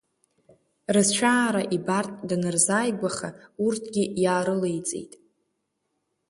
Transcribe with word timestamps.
Рыцәаара 0.95 1.63
ибартә 1.75 2.21
данырзааигәаха 2.29 3.29
урҭгьы 3.65 4.03
иаарылеиҵеит. 4.23 5.13